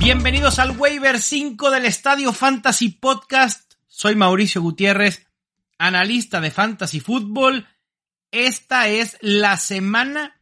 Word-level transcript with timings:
Bienvenidos 0.00 0.58
al 0.58 0.78
Waiver 0.78 1.20
5 1.20 1.70
del 1.70 1.84
Estadio 1.84 2.32
Fantasy 2.32 2.88
Podcast. 2.88 3.74
Soy 3.86 4.16
Mauricio 4.16 4.62
Gutiérrez, 4.62 5.28
analista 5.76 6.40
de 6.40 6.50
Fantasy 6.50 7.00
Football. 7.00 7.68
Esta 8.30 8.88
es 8.88 9.18
la 9.20 9.58
semana 9.58 10.40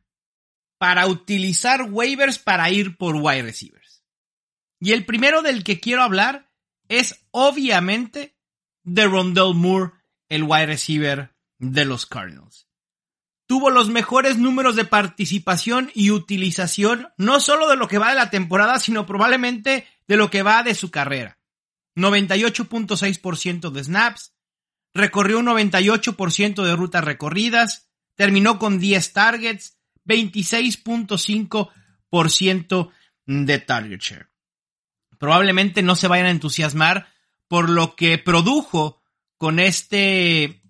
para 0.79 1.09
utilizar 1.09 1.91
waivers 1.91 2.39
para 2.39 2.71
ir 2.71 2.97
por 2.97 3.17
wide 3.17 3.43
receivers. 3.43 4.05
Y 4.79 4.93
el 4.93 5.05
primero 5.05 5.43
del 5.43 5.65
que 5.65 5.81
quiero 5.81 6.03
hablar 6.03 6.53
es 6.89 7.27
obviamente 7.33 8.39
de 8.85 9.07
Rondell 9.09 9.55
Moore, 9.55 9.91
el 10.29 10.45
wide 10.45 10.67
receiver 10.67 11.35
de 11.59 11.85
los 11.85 12.07
Cardinals 12.07 12.68
tuvo 13.49 13.71
los 13.71 13.89
mejores 13.89 14.37
números 14.37 14.77
de 14.77 14.85
participación 14.85 15.91
y 15.95 16.11
utilización, 16.11 17.09
no 17.17 17.41
solo 17.41 17.67
de 17.69 17.77
lo 17.77 17.89
que 17.89 17.97
va 17.97 18.11
de 18.11 18.15
la 18.15 18.29
temporada, 18.31 18.79
sino 18.79 19.07
probablemente 19.07 19.87
de 20.07 20.17
lo 20.19 20.29
que 20.31 20.43
va 20.43 20.63
de 20.63 20.75
su 20.75 20.91
carrera. 20.91 21.39
98.6% 21.97 23.71
de 23.71 23.83
snaps, 23.83 24.35
recorrió 24.93 25.39
un 25.39 25.47
98% 25.47 26.63
de 26.63 26.77
rutas 26.77 27.03
recorridas, 27.03 27.89
terminó 28.17 28.59
con 28.59 28.79
10 28.79 29.15
targets, 29.15 29.79
26.5% 30.05 32.91
de 33.25 33.59
target 33.59 34.01
share. 34.01 34.29
Probablemente 35.19 35.83
no 35.83 35.97
se 35.97 36.07
vayan 36.07 36.27
a 36.27 36.33
entusiasmar 36.33 37.09
por 37.49 37.71
lo 37.71 37.97
que 37.97 38.19
produjo 38.19 39.01
con 39.39 39.59
este, 39.59 40.61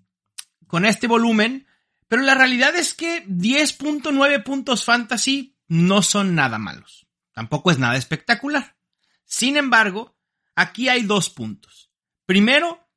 con 0.65 0.85
este 0.85 1.07
volumen, 1.07 1.67
pero 2.09 2.23
la 2.23 2.35
realidad 2.35 2.75
es 2.75 2.93
que 2.93 3.25
10.9 3.27 4.43
puntos 4.43 4.83
fantasy 4.83 5.55
no 5.67 6.01
son 6.01 6.35
nada 6.35 6.57
malos. 6.57 7.07
Tampoco 7.31 7.71
es 7.71 7.77
nada 7.79 7.95
espectacular. 7.95 8.75
Sin 9.23 9.55
embargo, 9.55 10.17
aquí 10.55 10.89
hay 10.89 11.03
dos 11.03 11.29
puntos. 11.29 11.91
Primero, 12.25 12.89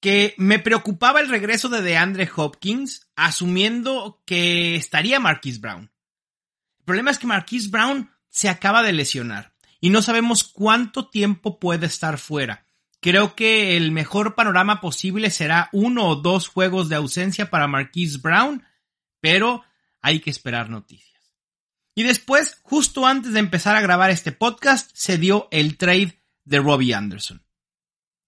que 0.00 0.34
me 0.36 0.58
preocupaba 0.58 1.20
el 1.20 1.28
regreso 1.28 1.68
de 1.68 1.82
DeAndre 1.82 2.28
Hopkins, 2.34 3.08
asumiendo 3.14 4.20
que 4.26 4.74
estaría 4.74 5.20
Marquise 5.20 5.60
Brown. 5.60 5.92
El 6.80 6.84
problema 6.84 7.12
es 7.12 7.20
que 7.20 7.28
Marquise 7.28 7.70
Brown 7.70 8.10
se 8.28 8.48
acaba 8.48 8.82
de 8.82 8.92
lesionar 8.92 9.54
y 9.80 9.90
no 9.90 10.02
sabemos 10.02 10.42
cuánto 10.42 11.08
tiempo 11.08 11.60
puede 11.60 11.86
estar 11.86 12.18
fuera. 12.18 12.66
Creo 13.02 13.34
que 13.34 13.76
el 13.76 13.90
mejor 13.90 14.36
panorama 14.36 14.80
posible 14.80 15.30
será 15.30 15.68
uno 15.72 16.06
o 16.06 16.14
dos 16.14 16.46
juegos 16.46 16.88
de 16.88 16.94
ausencia 16.94 17.50
para 17.50 17.66
Marquise 17.66 18.18
Brown, 18.18 18.64
pero 19.20 19.64
hay 20.00 20.20
que 20.20 20.30
esperar 20.30 20.70
noticias. 20.70 21.20
Y 21.96 22.04
después, 22.04 22.60
justo 22.62 23.04
antes 23.04 23.32
de 23.32 23.40
empezar 23.40 23.74
a 23.74 23.80
grabar 23.80 24.12
este 24.12 24.30
podcast, 24.30 24.92
se 24.94 25.18
dio 25.18 25.48
el 25.50 25.78
trade 25.78 26.22
de 26.44 26.60
Robbie 26.60 26.94
Anderson. 26.94 27.42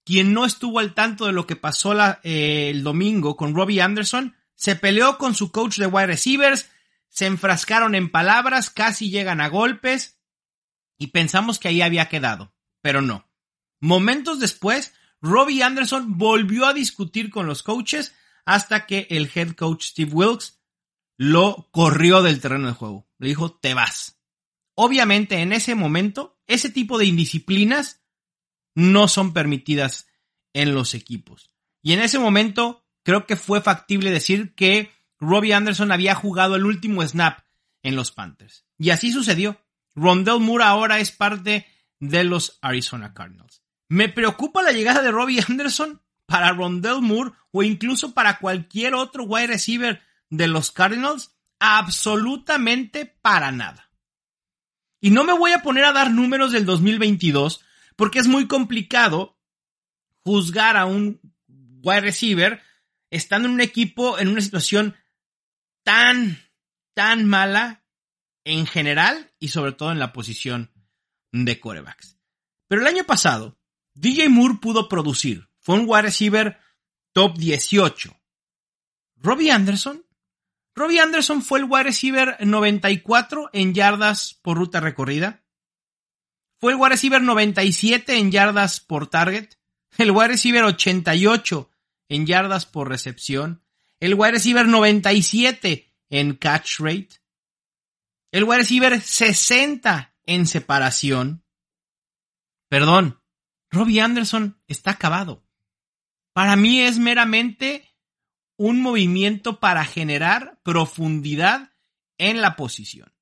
Quien 0.05 0.33
no 0.33 0.45
estuvo 0.45 0.81
al 0.81 0.93
tanto 0.93 1.27
de 1.27 1.33
lo 1.33 1.47
que 1.47 1.55
pasó 1.55 1.95
eh, 2.25 2.71
el 2.71 2.83
domingo 2.83 3.37
con 3.37 3.55
Robbie 3.55 3.81
Anderson, 3.81 4.35
se 4.57 4.75
peleó 4.75 5.19
con 5.19 5.37
su 5.37 5.53
coach 5.53 5.79
de 5.79 5.87
wide 5.87 6.09
receivers, 6.09 6.69
se 7.09 7.27
enfrascaron 7.27 7.95
en 7.95 8.11
palabras, 8.11 8.71
casi 8.71 9.09
llegan 9.09 9.41
a 9.41 9.47
golpes, 9.47 10.19
y 10.99 11.09
pensamos 11.09 11.61
que 11.61 11.69
ahí 11.69 11.81
había 11.81 12.09
quedado, 12.09 12.53
pero 12.83 13.03
no. 13.03 13.25
Momentos 13.85 14.41
después, 14.41 14.95
Robbie 15.21 15.63
Anderson 15.63 16.17
volvió 16.17 16.65
a 16.65 16.73
discutir 16.73 17.29
con 17.29 17.47
los 17.47 17.63
coaches 17.63 18.15
hasta 18.47 18.87
que 18.87 19.07
el 19.11 19.31
head 19.35 19.51
coach 19.51 19.89
Steve 19.89 20.11
Wilkes 20.11 20.59
lo 21.19 21.69
corrió 21.71 22.23
del 22.23 22.41
terreno 22.41 22.69
de 22.69 22.73
juego. 22.73 23.07
Le 23.19 23.29
dijo, 23.29 23.53
te 23.53 23.75
vas. 23.75 24.19
Obviamente, 24.75 25.41
en 25.41 25.53
ese 25.53 25.75
momento, 25.75 26.41
ese 26.47 26.71
tipo 26.71 26.97
de 26.97 27.05
indisciplinas 27.05 28.03
no 28.75 29.07
son 29.07 29.35
permitidas 29.35 30.09
en 30.55 30.75
los 30.75 30.95
equipos. 30.95 31.51
Y 31.83 31.93
en 31.93 32.01
ese 32.01 32.19
momento, 32.19 32.87
creo 33.03 33.27
que 33.27 33.37
fue 33.37 33.61
factible 33.61 34.11
decir 34.11 34.55
que 34.55 34.93
Robbie 35.21 35.53
Anderson 35.53 35.93
había 35.93 36.15
jugado 36.15 36.57
el 36.57 36.65
último 36.65 37.07
snap 37.07 37.41
en 37.83 37.97
los 37.97 38.13
Panthers. 38.13 38.65
Y 38.79 38.89
así 38.91 39.13
sucedió. 39.13 39.61
Rondell 39.95 40.41
Moore 40.41 40.65
ahora 40.65 41.01
es 41.01 41.13
parte 41.13 41.67
de 42.01 42.25
los 42.25 42.59
Arizona 42.63 43.13
Cardinals. 43.13 43.64
Me 43.89 44.09
preocupa 44.09 44.63
la 44.63 44.73
llegada 44.73 45.03
de 45.03 45.11
Robbie 45.11 45.45
Anderson 45.47 46.03
para 46.27 46.53
Rondell 46.53 47.01
Moore 47.01 47.33
o 47.51 47.63
incluso 47.63 48.15
para 48.15 48.39
cualquier 48.39 48.95
otro 48.95 49.25
wide 49.25 49.49
receiver 49.49 50.03
de 50.31 50.49
los 50.49 50.71
Cardinals. 50.71 51.37
Absolutamente 51.61 53.07
para 53.07 53.53
nada. 53.53 53.91
Y 55.01 55.11
no 55.11 55.25
me 55.25 55.33
voy 55.33 55.53
a 55.53 55.63
poner 55.63 55.85
a 55.85 55.93
dar 55.93 56.11
números 56.11 56.53
del 56.53 56.65
2022 56.65 57.65
porque 57.97 58.19
es 58.19 58.27
muy 58.27 58.49
complicado 58.49 59.39
juzgar 60.25 60.77
a 60.77 60.87
un 60.87 61.21
wide 61.83 62.01
receiver 62.01 62.63
estando 63.11 63.49
en 63.49 63.55
un 63.55 63.61
equipo 63.61 64.19
en 64.19 64.29
una 64.29 64.41
situación 64.41 64.97
tan, 65.85 66.43
tan 66.95 67.27
mala 67.27 67.85
en 68.45 68.67
general 68.67 69.33
y 69.39 69.49
sobre 69.49 69.73
todo 69.73 69.93
en 69.93 69.99
la 69.99 70.13
posición 70.13 70.73
de 71.33 71.61
corebacks. 71.61 72.19
Pero 72.69 72.83
el 72.83 72.89
año 72.89 73.05
pasado, 73.05 73.59
DJ 73.95 74.29
Moore 74.29 74.59
pudo 74.61 74.89
producir. 74.89 75.49
Fue 75.61 75.77
un 75.77 75.85
wide 75.87 76.03
receiver 76.03 76.59
top 77.13 77.39
18. 77.39 78.15
Robbie 79.17 79.51
Anderson. 79.51 80.05
Robbie 80.75 81.01
Anderson 81.01 81.43
fue 81.43 81.61
el 81.61 81.67
wide 81.67 81.85
receiver 81.85 82.37
94 82.45 83.51
en 83.53 83.75
yardas 83.75 84.35
por 84.43 84.59
ruta 84.59 84.81
recorrida. 84.81 85.45
Fue 86.59 86.73
el 86.73 86.79
wide 86.79 86.91
receiver 86.91 87.23
97 87.23 88.17
en 88.17 88.31
yardas 88.33 88.81
por 88.81 89.07
target. 89.07 89.55
El 89.97 90.11
wide 90.11 90.29
receiver 90.29 90.65
88 90.65 91.71
en 92.09 92.27
yardas 92.27 92.67
por 92.67 92.89
recepción. 92.89 93.63
El 94.01 94.15
wide 94.15 94.33
receiver 94.33 94.67
97 94.67 95.95
en 96.11 96.35
catch 96.35 96.81
rate. 96.81 97.21
El 98.33 98.45
wide 98.45 98.59
receiver 98.59 99.01
60 99.01 100.17
en 100.27 100.47
separación. 100.47 101.45
Perdón, 102.69 103.21
Robbie 103.75 104.01
Anderson 104.01 104.61
está 104.67 104.93
acabado. 104.93 105.45
Para 106.33 106.57
mí 106.57 106.81
es 106.81 106.99
meramente 106.99 107.95
un 108.57 108.81
movimiento 108.81 109.61
para 109.61 109.85
generar 109.85 110.61
profundidad 110.63 111.73
en 112.19 112.41
la 112.41 112.57
posición. 112.57 113.13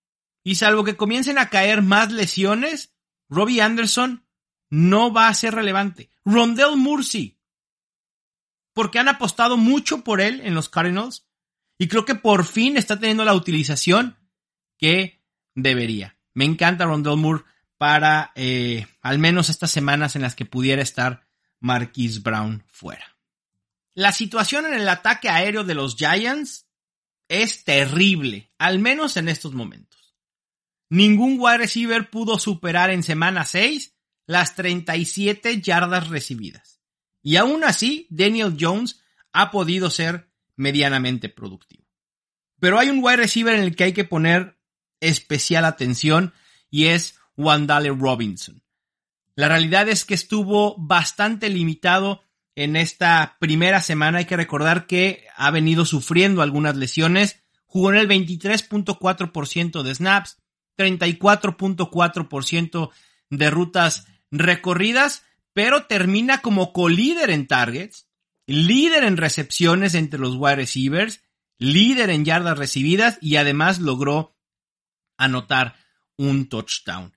Y 0.45 0.57
salvo 0.57 0.85
que 0.85 0.97
comiencen 0.97 1.39
a 1.39 1.49
caer 1.49 1.83
más 1.83 2.13
lesiones, 2.13 2.95
Robbie 3.29 3.63
Anderson 3.63 4.27
no 4.71 5.13
va 5.13 5.29
a 5.29 5.35
ser 5.35 5.55
relevante. 5.55 6.11
Rondell 6.25 6.77
Murcy. 6.77 7.39
Porque 8.75 8.99
han 8.99 9.09
apostado 9.09 9.57
mucho 9.57 10.03
por 10.03 10.21
él 10.21 10.41
en 10.41 10.55
los 10.55 10.69
Cardinals. 10.69 11.29
Y 11.79 11.89
creo 11.89 12.05
que 12.05 12.15
por 12.15 12.45
fin 12.45 12.77
está 12.77 12.99
teniendo 12.99 13.25
la 13.25 13.35
utilización 13.35 14.19
que 14.79 15.23
debería. 15.55 16.19
Me 16.35 16.45
encanta 16.45 16.87
Rondell 16.87 17.17
Moore 17.17 17.45
para 17.77 18.33
eh, 18.35 18.87
al 19.03 19.19
menos 19.19 19.51
estas 19.51 19.71
semanas 19.71 20.17
en 20.17 20.23
las 20.23 20.35
que 20.35 20.47
pudiera 20.47 20.81
estar 20.81 21.27
Marquise 21.61 22.21
Brown 22.21 22.65
fuera. 22.69 23.17
La 23.95 24.13
situación 24.13 24.65
en 24.65 24.75
el 24.75 24.89
ataque 24.89 25.29
aéreo 25.29 25.65
de 25.65 25.75
los 25.75 25.97
Giants 25.97 26.67
es 27.29 27.65
terrible, 27.65 28.51
al 28.59 28.79
menos 28.79 29.17
en 29.17 29.29
estos 29.29 29.53
momentos. 29.53 30.15
Ningún 30.89 31.37
wide 31.39 31.59
receiver 31.59 32.11
pudo 32.11 32.39
superar 32.39 32.91
en 32.91 33.03
semana 33.03 33.45
6 33.45 33.95
las 34.27 34.55
37 34.55 35.61
yardas 35.61 36.09
recibidas. 36.09 36.81
Y 37.23 37.37
aún 37.37 37.65
así, 37.65 38.07
Daniel 38.11 38.57
Jones 38.59 39.01
ha 39.33 39.51
podido 39.51 39.91
ser 39.91 40.31
medianamente 40.57 41.29
productivo. 41.29 41.85
Pero 42.61 42.79
hay 42.79 42.91
un 42.91 43.03
wide 43.03 43.17
receiver 43.17 43.55
en 43.55 43.65
el 43.65 43.77
que 43.77 43.85
hay 43.85 43.93
que 43.93 44.05
poner 44.05 44.59
especial 45.01 45.65
atención 45.65 46.33
y 46.71 46.87
es 46.87 47.19
Wandale 47.37 47.91
Robinson. 47.91 48.62
La 49.35 49.49
realidad 49.49 49.89
es 49.89 50.05
que 50.05 50.13
estuvo 50.15 50.77
bastante 50.79 51.49
limitado 51.49 52.23
en 52.55 52.77
esta 52.77 53.39
primera 53.41 53.81
semana. 53.81 54.19
Hay 54.19 54.27
que 54.27 54.37
recordar 54.37 54.87
que 54.87 55.25
ha 55.37 55.51
venido 55.51 55.87
sufriendo 55.87 56.43
algunas 56.43 56.77
lesiones. 56.77 57.43
Jugó 57.67 57.91
en 57.93 57.99
el 57.99 58.09
23.4% 58.09 59.83
de 59.83 59.95
snaps, 59.95 60.37
34.4% 60.77 62.91
de 63.31 63.51
rutas 63.51 64.07
recorridas, 64.31 65.25
pero 65.55 65.87
termina 65.87 66.43
como 66.43 66.75
colíder 66.75 67.31
en 67.31 67.47
targets, 67.47 68.11
líder 68.47 69.05
en 69.05 69.17
recepciones 69.17 69.95
entre 69.95 70.21
los 70.21 70.37
wide 70.37 70.57
receivers, 70.57 71.23
líder 71.59 72.11
en 72.11 72.27
yardas 72.27 72.59
recibidas 72.59 73.17
y 73.23 73.37
además 73.37 73.79
logró 73.79 74.37
anotar 75.17 75.77
un 76.17 76.49
touchdown. 76.49 77.17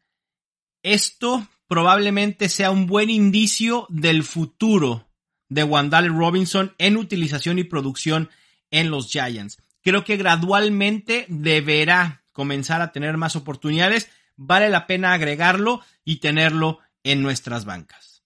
Esto 0.84 1.48
probablemente 1.68 2.50
sea 2.50 2.72
un 2.72 2.88
buen 2.88 3.10
indicio 3.10 3.88
del 3.90 4.24
futuro 4.24 5.10
de 5.50 5.64
Wandale 5.64 6.10
Robinson 6.10 6.74
en 6.78 6.98
utilización 6.98 7.60
y 7.60 7.64
producción 7.64 8.30
en 8.72 8.90
los 8.92 9.10
Giants. 9.10 9.58
Creo 9.82 10.04
que 10.04 10.18
gradualmente 10.18 11.26
deberá 11.30 12.24
comenzar 12.34 12.82
a 12.82 12.92
tener 12.92 13.18
más 13.18 13.36
oportunidades 13.36 14.10
vale 14.38 14.70
la 14.70 14.88
pena 14.88 15.14
agregarlo 15.14 15.82
y 16.04 16.18
tenerlo 16.18 16.80
en 17.04 17.22
nuestras 17.22 17.66
bancas. 17.66 18.24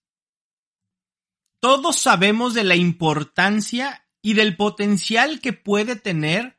Todos 1.60 1.96
sabemos 1.98 2.54
de 2.54 2.64
la 2.64 2.76
importancia 2.76 4.06
y 4.22 4.34
del 4.34 4.56
potencial 4.56 5.40
que 5.40 5.52
puede 5.52 5.96
tener 5.96 6.58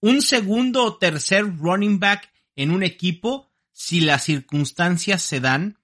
un 0.00 0.22
segundo 0.22 0.84
o 0.84 0.96
tercer 0.98 1.44
running 1.58 2.00
back 2.00 2.32
en 2.56 2.70
un 2.70 2.82
equipo 2.82 3.48
si 3.72 4.00
las 4.00 4.24
circunstancias 4.24 5.22
se 5.22 5.40
dan 5.40 5.78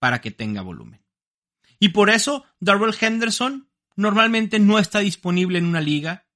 para 0.00 0.20
que 0.20 0.32
tenga 0.32 0.62
volumen. 0.62 1.04
Y 1.78 1.90
por 1.90 2.10
eso 2.10 2.44
Darrell 2.58 2.96
Henderson 3.00 3.70
normalmente 3.94 4.58
no 4.58 4.80
está 4.80 4.98
disponible 4.98 5.58
en 5.58 5.66
una 5.66 5.80
liga. 5.80 6.26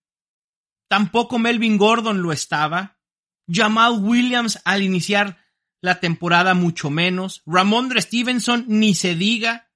Tampoco 0.89 1.41
Melvin 1.41 1.77
Gordon 1.77 2.23
lo 2.23 2.31
estaba. 2.31 3.01
Jamal 3.49 3.99
Williams 4.01 4.61
al 4.65 4.83
iniciar 4.83 5.39
la 5.81 5.99
temporada 6.01 6.55
mucho 6.55 6.89
menos. 6.91 7.43
Ramondre 7.47 8.01
Stevenson 8.01 8.65
ni 8.69 8.95
se 8.95 9.15
diga. 9.17 9.71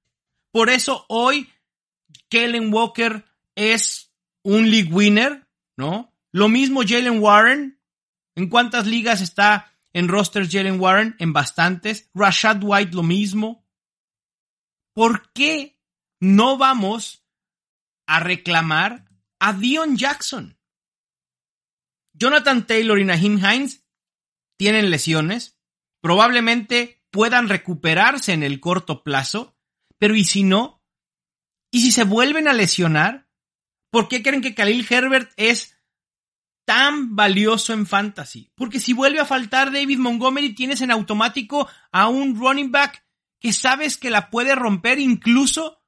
Por 0.52 0.70
eso 0.70 1.04
hoy 1.08 1.50
Kellen 2.28 2.72
Walker 2.72 3.24
es 3.54 4.14
un 4.42 4.70
league 4.70 4.92
winner, 4.92 5.46
¿no? 5.76 6.14
Lo 6.32 6.48
mismo 6.48 6.82
Jalen 6.86 7.20
Warren. 7.20 7.80
¿En 8.36 8.48
cuántas 8.48 8.86
ligas 8.86 9.20
está 9.20 9.72
en 9.92 10.08
rosters 10.08 10.50
Jalen 10.50 10.80
Warren? 10.80 11.16
En 11.18 11.32
bastantes. 11.32 12.10
Rashad 12.14 12.62
White 12.62 12.94
lo 12.94 13.02
mismo. 13.02 13.67
¿Por 14.98 15.30
qué 15.32 15.80
no 16.18 16.58
vamos 16.58 17.24
a 18.08 18.18
reclamar 18.18 19.08
a 19.38 19.52
Dion 19.52 19.96
Jackson? 19.96 20.58
Jonathan 22.14 22.66
Taylor 22.66 22.98
y 22.98 23.04
Naheem 23.04 23.38
Hines 23.38 23.86
tienen 24.56 24.90
lesiones. 24.90 25.56
Probablemente 26.00 27.06
puedan 27.12 27.48
recuperarse 27.48 28.32
en 28.32 28.42
el 28.42 28.58
corto 28.58 29.04
plazo. 29.04 29.56
Pero 29.98 30.16
¿y 30.16 30.24
si 30.24 30.42
no? 30.42 30.82
¿Y 31.70 31.82
si 31.82 31.92
se 31.92 32.02
vuelven 32.02 32.48
a 32.48 32.52
lesionar? 32.52 33.28
¿Por 33.92 34.08
qué 34.08 34.20
creen 34.20 34.42
que 34.42 34.56
Khalil 34.56 34.84
Herbert 34.90 35.30
es 35.36 35.78
tan 36.66 37.14
valioso 37.14 37.72
en 37.72 37.86
fantasy? 37.86 38.50
Porque 38.56 38.80
si 38.80 38.94
vuelve 38.94 39.20
a 39.20 39.26
faltar 39.26 39.70
David 39.70 39.98
Montgomery, 39.98 40.56
tienes 40.56 40.80
en 40.80 40.90
automático 40.90 41.68
a 41.92 42.08
un 42.08 42.36
running 42.36 42.72
back 42.72 43.07
que 43.40 43.52
sabes 43.52 43.96
que 43.96 44.10
la 44.10 44.30
puede 44.30 44.54
romper 44.54 44.98
incluso 44.98 45.82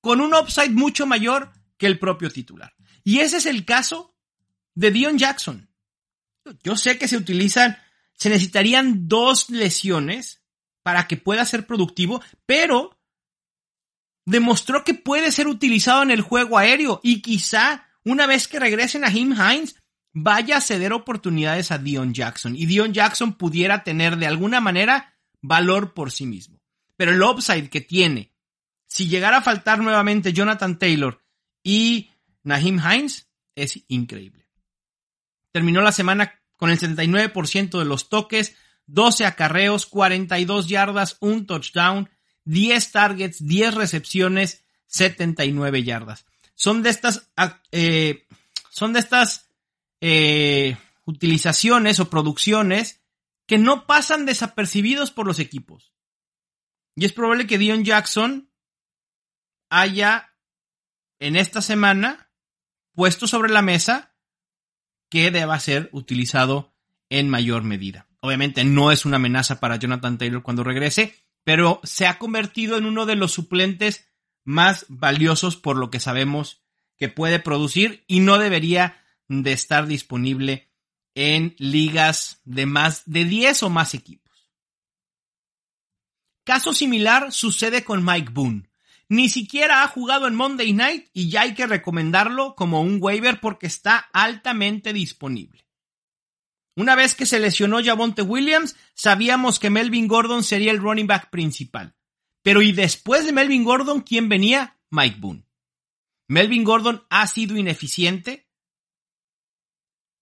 con 0.00 0.20
un 0.20 0.34
upside 0.34 0.70
mucho 0.70 1.06
mayor 1.06 1.52
que 1.76 1.86
el 1.86 1.98
propio 1.98 2.30
titular. 2.30 2.74
Y 3.04 3.20
ese 3.20 3.38
es 3.38 3.46
el 3.46 3.64
caso 3.64 4.14
de 4.74 4.90
Dion 4.90 5.18
Jackson. 5.18 5.70
Yo 6.62 6.76
sé 6.76 6.98
que 6.98 7.08
se 7.08 7.16
utilizan, 7.16 7.78
se 8.14 8.30
necesitarían 8.30 9.08
dos 9.08 9.50
lesiones 9.50 10.42
para 10.82 11.06
que 11.06 11.16
pueda 11.16 11.44
ser 11.44 11.66
productivo, 11.66 12.22
pero 12.46 12.98
demostró 14.24 14.84
que 14.84 14.94
puede 14.94 15.32
ser 15.32 15.48
utilizado 15.48 16.02
en 16.02 16.10
el 16.10 16.20
juego 16.20 16.58
aéreo 16.58 17.00
y 17.02 17.22
quizá 17.22 17.86
una 18.04 18.26
vez 18.26 18.48
que 18.48 18.60
regresen 18.60 19.04
a 19.04 19.10
Jim 19.10 19.34
Hines 19.34 19.76
vaya 20.12 20.58
a 20.58 20.60
ceder 20.60 20.92
oportunidades 20.92 21.70
a 21.70 21.78
Dion 21.78 22.14
Jackson 22.14 22.56
y 22.56 22.66
Dion 22.66 22.92
Jackson 22.92 23.34
pudiera 23.34 23.84
tener 23.84 24.16
de 24.16 24.26
alguna 24.26 24.60
manera 24.60 25.18
valor 25.40 25.94
por 25.94 26.10
sí 26.10 26.26
mismo. 26.26 26.60
Pero 26.98 27.12
el 27.12 27.22
upside 27.22 27.70
que 27.70 27.80
tiene, 27.80 28.32
si 28.88 29.06
llegara 29.06 29.36
a 29.36 29.42
faltar 29.42 29.78
nuevamente 29.78 30.32
Jonathan 30.32 30.80
Taylor 30.80 31.22
y 31.62 32.10
Naheem 32.42 32.80
Hines, 32.80 33.28
es 33.54 33.84
increíble. 33.86 34.48
Terminó 35.52 35.80
la 35.80 35.92
semana 35.92 36.40
con 36.56 36.70
el 36.70 36.78
79% 36.80 37.78
de 37.78 37.84
los 37.84 38.08
toques, 38.08 38.56
12 38.86 39.26
acarreos, 39.26 39.86
42 39.86 40.66
yardas, 40.66 41.18
un 41.20 41.46
touchdown, 41.46 42.10
10 42.46 42.90
targets, 42.90 43.46
10 43.46 43.74
recepciones, 43.74 44.64
79 44.88 45.84
yardas. 45.84 46.26
Son 46.56 46.82
de 46.82 46.90
estas, 46.90 47.30
eh, 47.70 48.26
son 48.70 48.92
de 48.92 48.98
estas 48.98 49.46
eh, 50.00 50.76
utilizaciones 51.04 52.00
o 52.00 52.10
producciones 52.10 53.02
que 53.46 53.56
no 53.56 53.86
pasan 53.86 54.26
desapercibidos 54.26 55.12
por 55.12 55.28
los 55.28 55.38
equipos. 55.38 55.92
Y 56.98 57.04
es 57.04 57.12
probable 57.12 57.46
que 57.46 57.58
Dion 57.58 57.84
Jackson 57.84 58.50
haya 59.70 60.34
en 61.20 61.36
esta 61.36 61.62
semana 61.62 62.32
puesto 62.92 63.28
sobre 63.28 63.52
la 63.52 63.62
mesa 63.62 64.16
que 65.08 65.30
deba 65.30 65.60
ser 65.60 65.90
utilizado 65.92 66.74
en 67.08 67.30
mayor 67.30 67.62
medida. 67.62 68.08
Obviamente 68.18 68.64
no 68.64 68.90
es 68.90 69.04
una 69.04 69.14
amenaza 69.14 69.60
para 69.60 69.76
Jonathan 69.76 70.18
Taylor 70.18 70.42
cuando 70.42 70.64
regrese, 70.64 71.14
pero 71.44 71.80
se 71.84 72.08
ha 72.08 72.18
convertido 72.18 72.76
en 72.76 72.84
uno 72.84 73.06
de 73.06 73.14
los 73.14 73.30
suplentes 73.30 74.08
más 74.42 74.84
valiosos 74.88 75.54
por 75.56 75.76
lo 75.76 75.92
que 75.92 76.00
sabemos 76.00 76.64
que 76.96 77.08
puede 77.08 77.38
producir 77.38 78.02
y 78.08 78.18
no 78.18 78.38
debería 78.38 79.04
de 79.28 79.52
estar 79.52 79.86
disponible 79.86 80.68
en 81.14 81.54
ligas 81.58 82.40
de 82.42 82.66
más 82.66 83.04
de 83.06 83.24
10 83.24 83.62
o 83.62 83.70
más 83.70 83.94
equipos. 83.94 84.27
Caso 86.48 86.72
similar 86.72 87.30
sucede 87.30 87.84
con 87.84 88.02
Mike 88.02 88.30
Boone. 88.32 88.70
Ni 89.10 89.28
siquiera 89.28 89.82
ha 89.82 89.88
jugado 89.88 90.26
en 90.26 90.34
Monday 90.34 90.72
Night 90.72 91.10
y 91.12 91.28
ya 91.28 91.42
hay 91.42 91.52
que 91.52 91.66
recomendarlo 91.66 92.54
como 92.54 92.80
un 92.80 92.96
waiver 93.02 93.38
porque 93.38 93.66
está 93.66 93.98
altamente 94.14 94.94
disponible. 94.94 95.66
Una 96.74 96.94
vez 96.94 97.14
que 97.14 97.26
se 97.26 97.38
lesionó 97.38 97.84
Javonte 97.84 98.22
Williams, 98.22 98.76
sabíamos 98.94 99.58
que 99.58 99.68
Melvin 99.68 100.08
Gordon 100.08 100.42
sería 100.42 100.70
el 100.70 100.78
running 100.78 101.06
back 101.06 101.28
principal. 101.28 101.94
Pero 102.42 102.62
¿y 102.62 102.72
después 102.72 103.26
de 103.26 103.34
Melvin 103.34 103.62
Gordon 103.62 104.00
quién 104.00 104.30
venía? 104.30 104.78
Mike 104.88 105.18
Boone. 105.20 105.44
Melvin 106.28 106.64
Gordon 106.64 107.04
ha 107.10 107.26
sido 107.26 107.58
ineficiente. 107.58 108.48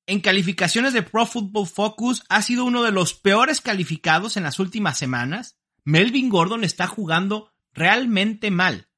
En 0.08 0.20
calificaciones 0.20 0.92
de 0.92 1.02
Pro 1.02 1.24
Football 1.24 1.68
Focus 1.68 2.24
ha 2.28 2.42
sido 2.42 2.64
uno 2.64 2.82
de 2.82 2.90
los 2.90 3.14
peores 3.14 3.60
calificados 3.60 4.36
en 4.36 4.42
las 4.42 4.58
últimas 4.58 4.98
semanas. 4.98 5.55
Melvin 5.86 6.28
Gordon 6.28 6.64
está 6.64 6.88
jugando 6.88 7.54
realmente 7.72 8.50
mal. 8.50 8.88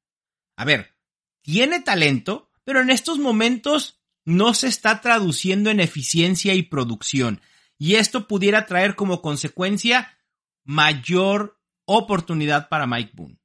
A 0.57 0.65
ver, 0.65 0.95
tiene 1.43 1.81
talento, 1.81 2.49
pero 2.63 2.81
en 2.81 2.89
estos 2.89 3.19
momentos 3.19 4.01
no 4.25 4.55
se 4.55 4.67
está 4.67 4.99
traduciendo 4.99 5.69
en 5.69 5.79
eficiencia 5.79 6.55
y 6.55 6.63
producción. 6.63 7.41
Y 7.77 7.95
esto 7.95 8.27
pudiera 8.27 8.65
traer 8.65 8.95
como 8.95 9.21
consecuencia 9.21 10.17
mayor 10.63 11.61
oportunidad 11.85 12.69
para 12.69 12.87
Mike 12.87 13.11
Boone. 13.13 13.39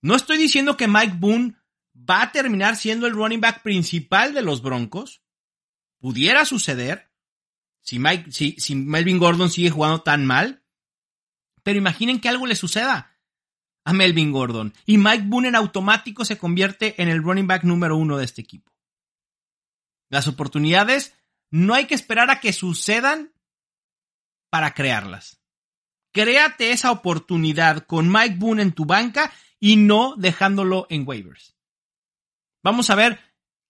No 0.00 0.14
estoy 0.14 0.38
diciendo 0.38 0.76
que 0.76 0.86
Mike 0.86 1.16
Boone 1.18 1.56
va 1.96 2.22
a 2.22 2.32
terminar 2.32 2.76
siendo 2.76 3.08
el 3.08 3.14
running 3.14 3.40
back 3.40 3.62
principal 3.62 4.34
de 4.34 4.42
los 4.42 4.62
Broncos. 4.62 5.20
Pudiera 5.98 6.44
suceder 6.44 7.10
si, 7.80 7.98
Mike, 7.98 8.30
si, 8.30 8.52
si 8.58 8.76
Melvin 8.76 9.18
Gordon 9.18 9.50
sigue 9.50 9.70
jugando 9.70 10.02
tan 10.02 10.24
mal. 10.26 10.63
Pero 11.64 11.78
imaginen 11.78 12.20
que 12.20 12.28
algo 12.28 12.46
le 12.46 12.54
suceda 12.54 13.18
a 13.84 13.92
Melvin 13.92 14.30
Gordon 14.30 14.72
y 14.86 14.98
Mike 14.98 15.24
Boone 15.26 15.48
en 15.48 15.56
automático 15.56 16.24
se 16.24 16.38
convierte 16.38 17.02
en 17.02 17.08
el 17.08 17.22
running 17.22 17.48
back 17.48 17.64
número 17.64 17.96
uno 17.96 18.16
de 18.16 18.24
este 18.24 18.42
equipo. 18.42 18.72
Las 20.08 20.28
oportunidades 20.28 21.16
no 21.50 21.74
hay 21.74 21.86
que 21.86 21.94
esperar 21.94 22.30
a 22.30 22.40
que 22.40 22.52
sucedan 22.52 23.32
para 24.50 24.74
crearlas. 24.74 25.40
Créate 26.12 26.70
esa 26.70 26.92
oportunidad 26.92 27.86
con 27.86 28.10
Mike 28.12 28.36
Boone 28.38 28.62
en 28.62 28.72
tu 28.72 28.84
banca 28.84 29.32
y 29.58 29.76
no 29.76 30.14
dejándolo 30.16 30.86
en 30.90 31.06
waivers. 31.06 31.56
Vamos 32.62 32.88
a 32.90 32.94
ver 32.94 33.18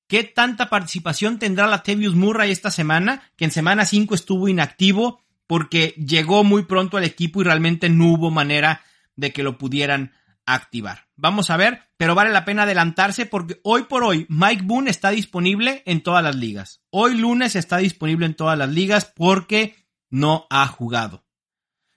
qué 0.09 0.25
tanta 0.25 0.69
participación 0.69 1.39
tendrá 1.39 1.67
la 1.67 1.83
Tevius 1.83 2.15
Murray 2.15 2.51
esta 2.51 2.71
semana, 2.71 3.31
que 3.37 3.47
en 3.47 3.51
semana 3.51 3.87
5 3.87 4.15
estuvo 4.15 4.49
inactivo 4.49 5.24
porque 5.47 5.95
llegó 5.99 6.45
muy 6.45 6.65
pronto 6.65 6.97
al 6.97 7.05
equipo 7.05 7.41
y 7.41 7.45
realmente 7.45 7.89
no 7.89 8.13
hubo 8.13 8.31
manera 8.31 8.83
de 9.17 9.33
que 9.33 9.43
lo 9.43 9.59
pudieran 9.59 10.13
activar. 10.47 11.09
Vamos 11.17 11.51
a 11.51 11.57
ver, 11.57 11.83
pero 11.97 12.15
vale 12.15 12.31
la 12.31 12.45
pena 12.45 12.65
adelantarse 12.65 13.27
porque 13.27 13.61
hoy 13.63 13.85
por 13.85 14.05
hoy 14.05 14.27
Mike 14.29 14.63
Boone 14.65 14.91
está 14.91 15.11
disponible 15.11 15.83
en 15.87 16.03
todas 16.03 16.23
las 16.23 16.37
ligas. 16.37 16.83
Hoy 16.91 17.17
lunes 17.17 17.57
está 17.57 17.79
disponible 17.79 18.27
en 18.27 18.35
todas 18.35 18.59
las 18.59 18.69
ligas 18.69 19.05
porque 19.05 19.77
no 20.11 20.47
ha 20.51 20.67
jugado. 20.67 21.25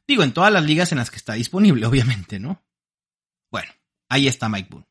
Digo, 0.07 0.23
en 0.23 0.33
todas 0.33 0.51
las 0.51 0.63
ligas 0.63 0.91
en 0.91 0.99
las 0.99 1.11
que 1.11 1.17
está 1.17 1.33
disponible, 1.33 1.85
obviamente, 1.87 2.39
¿no? 2.39 2.63
Bueno, 3.51 3.71
ahí 4.09 4.27
está 4.27 4.49
Mike 4.49 4.69
Boone. 4.69 4.87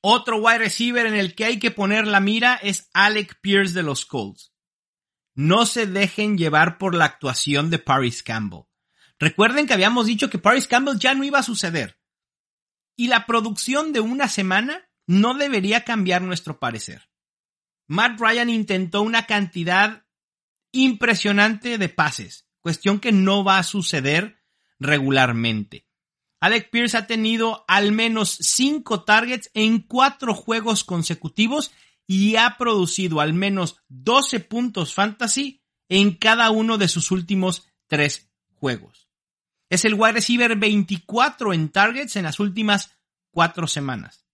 Otro 0.00 0.38
wide 0.38 0.58
receiver 0.58 1.06
en 1.06 1.14
el 1.14 1.34
que 1.34 1.44
hay 1.44 1.58
que 1.58 1.72
poner 1.72 2.06
la 2.06 2.20
mira 2.20 2.54
es 2.54 2.88
Alec 2.94 3.40
Pierce 3.40 3.74
de 3.74 3.82
los 3.82 4.06
Colts. 4.06 4.52
No 5.38 5.66
se 5.66 5.86
dejen 5.86 6.36
llevar 6.36 6.78
por 6.78 6.96
la 6.96 7.04
actuación 7.04 7.70
de 7.70 7.78
Paris 7.78 8.24
Campbell. 8.24 8.64
Recuerden 9.20 9.68
que 9.68 9.72
habíamos 9.72 10.06
dicho 10.06 10.30
que 10.30 10.38
Paris 10.40 10.66
Campbell 10.66 10.98
ya 10.98 11.14
no 11.14 11.22
iba 11.22 11.38
a 11.38 11.44
suceder. 11.44 12.00
Y 12.96 13.06
la 13.06 13.24
producción 13.24 13.92
de 13.92 14.00
una 14.00 14.26
semana 14.26 14.90
no 15.06 15.34
debería 15.34 15.84
cambiar 15.84 16.22
nuestro 16.22 16.58
parecer. 16.58 17.08
Matt 17.86 18.18
Ryan 18.18 18.50
intentó 18.50 19.02
una 19.02 19.26
cantidad 19.26 20.04
impresionante 20.72 21.78
de 21.78 21.88
pases, 21.88 22.48
cuestión 22.60 22.98
que 22.98 23.12
no 23.12 23.44
va 23.44 23.58
a 23.58 23.62
suceder 23.62 24.42
regularmente. 24.80 25.86
Alec 26.40 26.68
Pierce 26.70 26.96
ha 26.96 27.06
tenido 27.06 27.64
al 27.68 27.92
menos 27.92 28.36
5 28.40 29.04
targets 29.04 29.52
en 29.54 29.82
4 29.82 30.34
juegos 30.34 30.82
consecutivos 30.82 31.70
y 32.08 32.36
ha 32.36 32.56
producido 32.56 33.20
al 33.20 33.34
menos 33.34 33.76
12 33.88 34.40
puntos 34.40 34.94
fantasy 34.94 35.62
en 35.88 36.14
cada 36.14 36.50
uno 36.50 36.78
de 36.78 36.88
sus 36.88 37.10
últimos 37.10 37.68
3 37.86 38.30
juegos. 38.54 39.08
Es 39.70 39.84
el 39.84 39.94
wide 39.94 40.12
receiver 40.12 40.56
24 40.56 41.52
en 41.52 41.68
targets 41.68 42.16
en 42.16 42.24
las 42.24 42.40
últimas 42.40 42.96
4 43.30 43.66
semanas. 43.66 44.24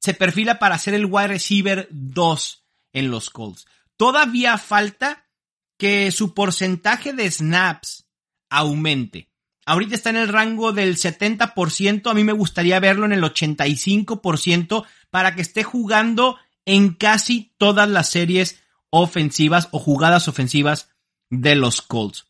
Se 0.00 0.14
perfila 0.14 0.58
para 0.58 0.78
ser 0.78 0.94
el 0.94 1.06
wide 1.06 1.28
receiver 1.28 1.86
2 1.90 2.64
en 2.94 3.10
los 3.10 3.28
Colts. 3.28 3.66
Todavía 3.96 4.56
falta 4.56 5.28
que 5.78 6.10
su 6.12 6.32
porcentaje 6.32 7.12
de 7.12 7.30
snaps 7.30 8.08
aumente. 8.48 9.30
Ahorita 9.66 9.94
está 9.94 10.10
en 10.10 10.16
el 10.16 10.28
rango 10.28 10.72
del 10.72 10.96
70%, 10.96 12.10
a 12.10 12.14
mí 12.14 12.24
me 12.24 12.32
gustaría 12.32 12.80
verlo 12.80 13.06
en 13.06 13.12
el 13.12 13.22
85% 13.22 14.84
para 15.10 15.34
que 15.34 15.42
esté 15.42 15.62
jugando 15.62 16.38
en 16.66 16.94
casi 16.94 17.54
todas 17.58 17.88
las 17.88 18.08
series 18.08 18.62
ofensivas 18.90 19.68
o 19.72 19.78
jugadas 19.78 20.28
ofensivas 20.28 20.90
de 21.30 21.54
los 21.54 21.82
Colts. 21.82 22.26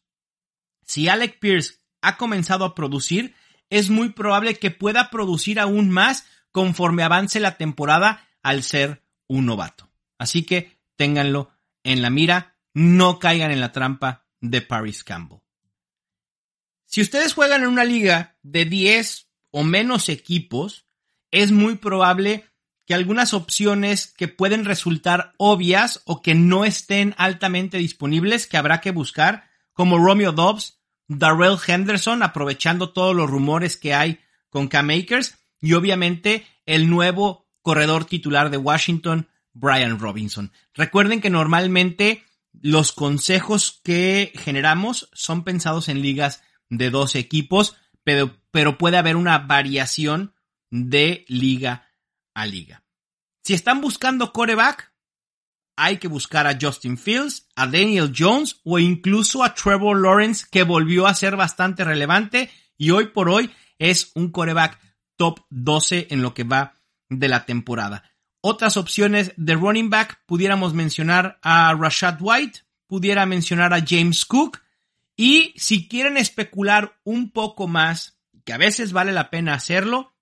Si 0.85 1.09
Alec 1.09 1.39
Pierce 1.39 1.81
ha 2.01 2.17
comenzado 2.17 2.65
a 2.65 2.75
producir, 2.75 3.35
es 3.71 3.91
muy 3.91 4.11
probable 4.11 4.55
que 4.57 4.71
pueda 4.71 5.11
producir 5.11 5.61
aún 5.61 5.91
más 5.91 6.27
conforme 6.53 7.03
avance 7.03 7.41
la 7.41 7.57
temporada 7.57 8.29
al 8.43 8.63
ser 8.63 9.03
un 9.27 9.47
novato. 9.47 9.91
Así 10.19 10.45
que 10.45 10.79
ténganlo 10.97 11.51
en 11.83 12.03
la 12.03 12.11
mira, 12.11 12.57
no 12.73 13.19
caigan 13.19 13.51
en 13.51 13.61
la 13.61 13.73
trampa 13.73 14.27
de 14.41 14.63
Paris 14.63 15.05
Campbell. 15.05 15.41
Si 16.87 17.01
ustedes 17.01 17.35
juegan 17.35 17.63
en 17.63 17.69
una 17.69 17.85
liga 17.85 18.37
de 18.43 18.65
10 18.67 19.29
o 19.51 19.65
menos 19.65 20.09
equipos, 20.09 20.87
es 21.31 21.51
muy 21.51 21.77
probable 21.77 22.47
que 22.87 22.95
algunas 22.95 23.35
opciones 23.35 24.13
que 24.17 24.29
pueden 24.29 24.65
resultar 24.65 25.33
obvias 25.39 26.03
o 26.05 26.21
que 26.23 26.35
no 26.35 26.65
estén 26.65 27.15
altamente 27.19 27.79
disponibles, 27.79 28.47
que 28.47 28.57
habrá 28.57 28.81
que 28.81 28.91
buscar, 28.91 29.49
como 29.73 29.99
Romeo 29.99 30.33
Dobbs, 30.33 30.81
Darrell 31.09 31.59
Henderson, 31.67 32.23
aprovechando 32.23 32.91
todos 32.93 33.15
los 33.15 33.29
rumores 33.29 33.77
que 33.77 33.95
hay 33.95 34.21
con 34.51 34.69
K-Makers, 34.69 35.39
y 35.61 35.73
obviamente 35.73 36.47
el 36.67 36.91
nuevo 36.91 37.49
corredor 37.63 38.05
titular 38.05 38.51
de 38.51 38.59
Washington, 38.59 39.29
Brian 39.53 39.99
Robinson. 39.99 40.53
Recuerden 40.75 41.21
que 41.21 41.31
normalmente 41.31 42.23
los 42.53 42.93
consejos 42.93 43.81
que 43.83 44.33
generamos 44.35 45.09
son 45.13 45.43
pensados 45.43 45.89
en 45.89 46.03
ligas 46.03 46.43
de 46.69 46.91
dos 46.91 47.15
equipos, 47.15 47.77
pero, 48.05 48.37
pero 48.51 48.79
puede 48.79 48.99
haber 48.99 49.17
una 49.17 49.39
variación 49.39 50.35
de 50.71 51.25
liga 51.29 51.84
a 52.35 52.47
liga. 52.47 52.85
Si 53.43 53.55
están 53.55 53.81
buscando 53.81 54.33
coreback, 54.33 54.93
hay 55.77 55.99
que 55.99 56.09
buscar 56.09 56.47
a 56.47 56.57
Justin 56.61 56.99
Fields, 56.99 57.49
a 57.57 57.67
Daniel 57.67 58.13
Jones 58.17 58.61
o 58.65 58.79
incluso 58.79 59.43
a 59.43 59.55
Trevor 59.55 60.01
Lawrence, 60.01 60.47
que 60.51 60.63
volvió 60.63 61.07
a 61.07 61.15
ser 61.15 61.37
bastante 61.37 61.85
relevante 61.85 62.51
y 62.77 62.91
hoy 62.91 63.09
por 63.09 63.29
hoy 63.29 63.51
es 63.79 64.13
un 64.15 64.31
coreback 64.31 64.79
top 65.17 65.41
12 65.51 66.09
en 66.11 66.23
lo 66.23 66.35
que 66.35 66.45
va 66.45 66.75
de 67.09 67.29
la 67.29 67.45
temporada. 67.45 68.05
Otras 68.41 68.77
opciones 68.77 69.33
de 69.37 69.55
running 69.55 69.91
back, 69.91 70.23
pudiéramos 70.27 70.75
mencionar 70.75 71.39
a 71.43 71.75
Rashad 71.75 72.19
White, 72.21 72.61
pudiera 72.87 73.27
mencionar 73.27 73.73
a 73.73 73.83
James 73.87 74.25
Cook, 74.25 74.61
y 75.17 75.55
si 75.57 75.89
quieren 75.89 76.17
especular 76.17 77.01
un 77.05 77.31
poco 77.31 77.69
más, 77.69 78.19
que 78.45 78.53
a 78.53 78.59
veces 78.59 78.93
vale 78.93 79.13
la 79.13 79.31
pena 79.31 79.55
hacerlo, 79.55 80.14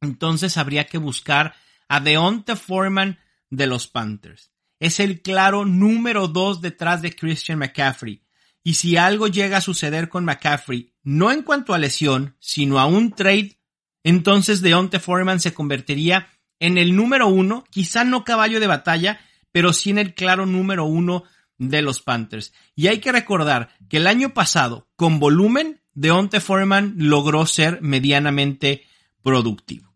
entonces 0.00 0.56
habría 0.56 0.86
que 0.86 0.98
buscar 0.98 1.54
a 1.88 2.00
Deonte 2.00 2.56
Foreman 2.56 3.18
de 3.50 3.66
los 3.66 3.88
Panthers. 3.88 4.50
Es 4.78 5.00
el 5.00 5.22
claro 5.22 5.64
número 5.64 6.28
dos 6.28 6.60
detrás 6.60 7.02
de 7.02 7.14
Christian 7.14 7.58
McCaffrey. 7.58 8.22
Y 8.62 8.74
si 8.74 8.96
algo 8.96 9.28
llega 9.28 9.58
a 9.58 9.62
suceder 9.62 10.08
con 10.08 10.24
McCaffrey, 10.24 10.92
no 11.02 11.30
en 11.30 11.42
cuanto 11.42 11.72
a 11.72 11.78
lesión, 11.78 12.36
sino 12.40 12.80
a 12.80 12.86
un 12.86 13.12
trade, 13.12 13.58
entonces 14.02 14.60
Deonte 14.60 14.98
Foreman 14.98 15.40
se 15.40 15.54
convertiría 15.54 16.28
en 16.58 16.78
el 16.78 16.96
número 16.96 17.28
uno, 17.28 17.64
quizá 17.70 18.04
no 18.04 18.24
caballo 18.24 18.60
de 18.60 18.66
batalla, 18.66 19.20
pero 19.52 19.72
sí 19.72 19.90
en 19.90 19.98
el 19.98 20.14
claro 20.14 20.46
número 20.46 20.84
uno 20.84 21.24
de 21.58 21.82
los 21.82 22.00
Panthers. 22.02 22.52
Y 22.74 22.88
hay 22.88 22.98
que 22.98 23.12
recordar 23.12 23.70
que 23.88 23.98
el 23.98 24.06
año 24.06 24.34
pasado, 24.34 24.88
con 24.96 25.18
volumen, 25.18 25.80
Deonte 25.94 26.40
Foreman 26.40 26.94
logró 26.98 27.46
ser 27.46 27.80
medianamente 27.82 28.84
productivo. 29.26 29.92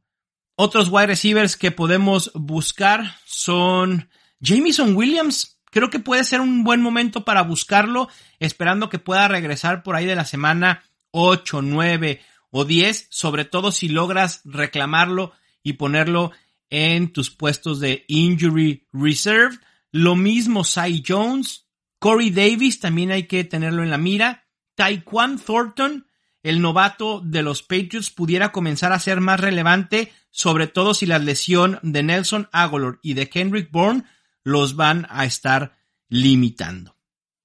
Otros 0.56 0.88
wide 0.90 1.06
receivers 1.06 1.56
que 1.56 1.70
podemos 1.70 2.32
buscar 2.34 3.16
son 3.24 4.10
Jamison 4.42 4.96
Williams. 4.96 5.62
Creo 5.70 5.88
que 5.88 6.00
puede 6.00 6.24
ser 6.24 6.40
un 6.40 6.64
buen 6.64 6.82
momento 6.82 7.24
para 7.24 7.44
buscarlo, 7.44 8.08
esperando 8.40 8.88
que 8.88 8.98
pueda 8.98 9.28
regresar 9.28 9.84
por 9.84 9.94
ahí 9.94 10.04
de 10.04 10.16
la 10.16 10.24
semana 10.24 10.82
8, 11.12 11.62
9 11.62 12.20
o 12.50 12.64
10, 12.64 13.06
sobre 13.08 13.44
todo 13.44 13.70
si 13.70 13.88
logras 13.88 14.40
reclamarlo 14.44 15.32
y 15.62 15.74
ponerlo 15.74 16.32
en 16.68 17.12
tus 17.12 17.30
puestos 17.30 17.78
de 17.78 18.04
injury 18.08 18.88
reserve 18.92 19.60
lo 19.92 20.16
mismo 20.16 20.64
Cy 20.64 21.04
Jones, 21.06 21.68
Corey 22.00 22.30
Davis 22.30 22.80
también 22.80 23.12
hay 23.12 23.28
que 23.28 23.44
tenerlo 23.44 23.84
en 23.84 23.90
la 23.90 23.98
mira. 23.98 24.46
Taekwon 24.74 25.38
Thornton, 25.38 26.06
el 26.42 26.60
novato 26.60 27.20
de 27.20 27.42
los 27.42 27.62
Patriots, 27.62 28.10
pudiera 28.10 28.52
comenzar 28.52 28.92
a 28.92 28.98
ser 28.98 29.20
más 29.20 29.40
relevante, 29.40 30.12
sobre 30.30 30.66
todo 30.66 30.94
si 30.94 31.06
la 31.06 31.18
lesión 31.18 31.78
de 31.82 32.02
Nelson 32.02 32.48
Aguilar 32.52 32.98
y 33.02 33.14
de 33.14 33.28
Kendrick 33.28 33.70
Bourne 33.70 34.04
los 34.42 34.76
van 34.76 35.06
a 35.10 35.24
estar 35.24 35.76
limitando. 36.08 36.96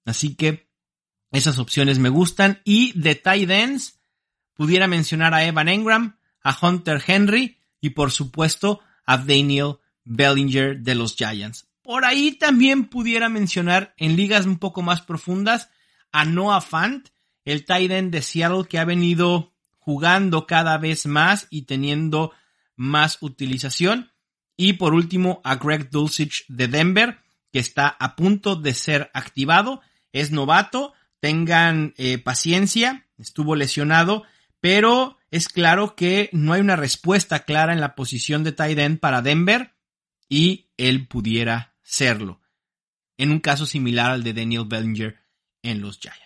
Así 0.05 0.35
que 0.35 0.69
esas 1.31 1.59
opciones 1.59 1.99
me 1.99 2.09
gustan. 2.09 2.61
Y 2.63 2.97
de 2.99 3.15
tight 3.15 3.49
ends, 3.49 3.99
pudiera 4.53 4.87
mencionar 4.87 5.33
a 5.33 5.45
Evan 5.45 5.67
Engram, 5.67 6.17
a 6.41 6.57
Hunter 6.59 7.03
Henry 7.05 7.57
y 7.81 7.91
por 7.91 8.11
supuesto 8.11 8.79
a 9.05 9.17
Daniel 9.17 9.77
Bellinger 10.03 10.79
de 10.79 10.95
los 10.95 11.15
Giants. 11.15 11.67
Por 11.81 12.05
ahí 12.05 12.31
también 12.31 12.85
pudiera 12.85 13.29
mencionar 13.29 13.93
en 13.97 14.15
ligas 14.15 14.45
un 14.45 14.57
poco 14.57 14.81
más 14.81 15.01
profundas 15.01 15.69
a 16.11 16.25
Noah 16.25 16.61
Fant, 16.61 17.09
el 17.45 17.63
tight 17.65 17.91
end 17.91 18.11
de 18.11 18.21
Seattle 18.21 18.65
que 18.67 18.79
ha 18.79 18.85
venido 18.85 19.53
jugando 19.79 20.47
cada 20.47 20.77
vez 20.77 21.05
más 21.05 21.47
y 21.49 21.63
teniendo 21.63 22.31
más 22.75 23.19
utilización. 23.21 24.11
Y 24.57 24.73
por 24.73 24.93
último 24.93 25.41
a 25.43 25.55
Greg 25.55 25.89
Dulcich 25.89 26.45
de 26.47 26.67
Denver, 26.67 27.19
que 27.51 27.59
está 27.59 27.87
a 27.87 28.15
punto 28.15 28.55
de 28.55 28.73
ser 28.73 29.11
activado. 29.13 29.81
Es 30.11 30.31
novato, 30.31 30.93
tengan 31.19 31.93
eh, 31.97 32.17
paciencia, 32.17 33.05
estuvo 33.17 33.55
lesionado, 33.55 34.23
pero 34.59 35.17
es 35.29 35.47
claro 35.49 35.95
que 35.95 36.29
no 36.33 36.53
hay 36.53 36.61
una 36.61 36.75
respuesta 36.75 37.45
clara 37.45 37.73
en 37.73 37.81
la 37.81 37.95
posición 37.95 38.43
de 38.43 38.53
tight 38.53 38.79
end 38.79 38.99
para 38.99 39.21
Denver 39.21 39.73
y 40.27 40.69
él 40.77 41.07
pudiera 41.07 41.75
serlo, 41.83 42.41
en 43.17 43.31
un 43.31 43.39
caso 43.39 43.65
similar 43.65 44.11
al 44.11 44.23
de 44.23 44.33
Daniel 44.33 44.65
Bellinger 44.67 45.19
en 45.61 45.81
los 45.81 45.99
Giants. 45.99 46.24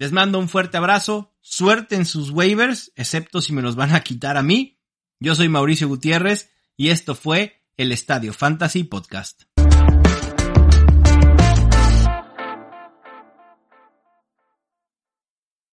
Les 0.00 0.12
mando 0.12 0.38
un 0.38 0.48
fuerte 0.48 0.78
abrazo, 0.78 1.36
suerte 1.42 1.94
en 1.94 2.06
sus 2.06 2.30
waivers, 2.30 2.90
excepto 2.96 3.42
si 3.42 3.52
me 3.52 3.60
los 3.60 3.76
van 3.76 3.94
a 3.94 4.00
quitar 4.00 4.38
a 4.38 4.42
mí. 4.42 4.80
Yo 5.20 5.34
soy 5.34 5.50
Mauricio 5.50 5.88
Gutiérrez 5.88 6.50
y 6.74 6.88
esto 6.88 7.14
fue 7.14 7.66
el 7.76 7.92
Estadio 7.92 8.32
Fantasy 8.32 8.84
Podcast. 8.84 9.42